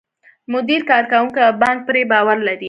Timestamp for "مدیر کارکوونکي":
0.53-1.39